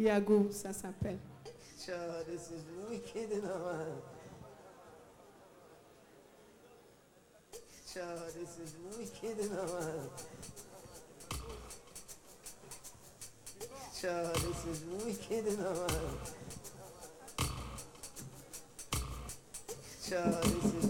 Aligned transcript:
Iago 0.00 0.44
Sassapé. 0.50 1.18
Sure, 1.84 2.24
this 2.26 2.50
is 2.52 2.64
wicked 2.88 3.32
in 3.32 3.42
Sure, 7.92 8.16
this 8.34 8.56
is 8.56 8.76
wicked 8.96 9.38
in 9.38 9.50
Sure, 13.94 14.32
this 14.32 14.64
is 14.64 14.84
this 20.40 20.84
is 20.84 20.89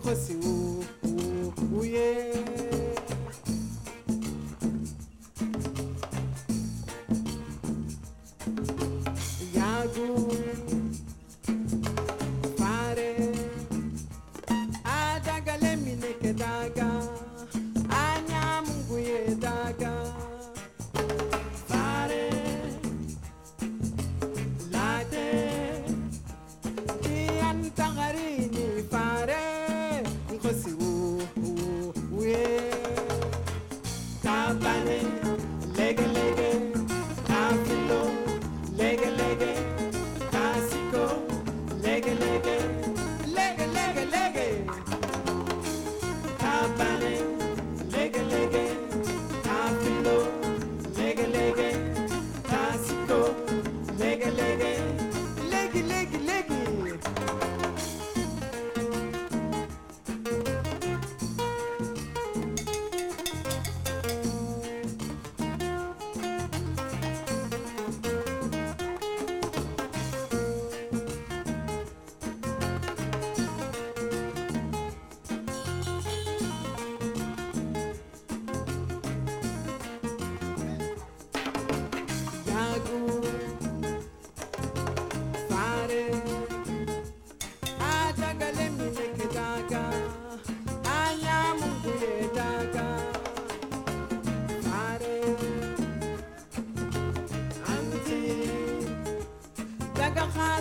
nkosi 0.00 0.32
u 0.50 0.82
u 1.04 1.78
uye. 1.80 2.08
Yago, 9.54 10.06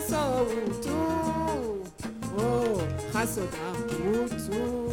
haso 0.09 0.44
utu, 0.68 0.90
oh, 2.38 2.81
haso 3.14 3.42
da 3.42 3.72
utu. 4.09 4.88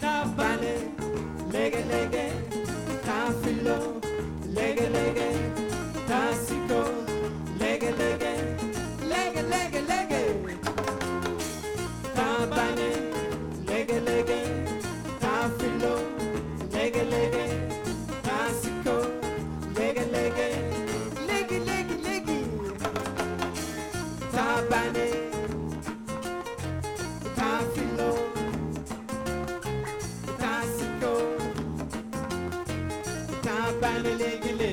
Tabane, 0.00 0.74
lege 1.52 1.82
lege, 1.90 2.24
tafilo, 3.04 3.76
lege 4.56 4.88
lege, 4.94 5.28
tasiko, 6.08 6.80
lege 7.60 7.90
lege, 8.00 8.32
lege 9.12 9.42
lege 9.52 9.80
lege. 9.90 10.22
Tabane, 12.16 12.90
lege 13.68 14.00
lege, 14.08 14.40
tafilo, 15.20 15.94
lege 16.72 17.04
lege, 17.12 17.44
tasiko, 18.28 18.96
lege 19.78 20.04
lege, 20.16 20.48
lege 21.28 21.58
lege 21.68 21.96
lege. 22.08 22.38
Tabane, 24.32 24.99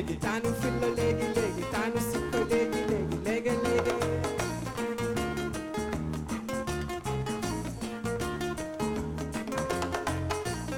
legi 0.07 0.15
legi, 0.15 0.19
tanu 0.19 0.53
filo 0.61 0.89
legi 0.95 1.27
legi, 1.35 1.63
tanu 1.71 1.99
siko 1.99 2.39
legi 2.49 2.81
legi, 2.89 3.17
lege 3.25 3.53
lege. 3.63 3.93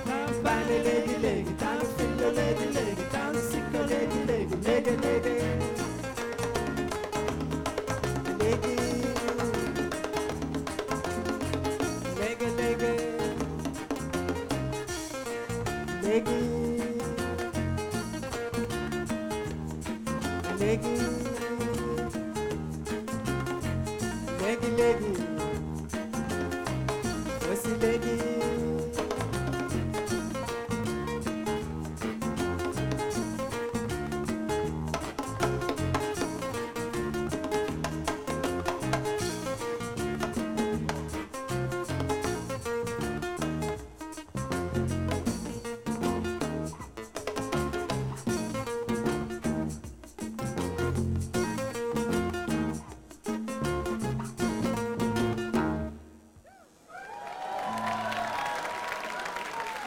Tabane 0.05 0.77
legi 0.85 1.15
legi, 1.15 1.15
tanu 1.25 1.38
leggy, 20.59 20.89
leggy, 24.41 24.71
leggy. 24.71 25.28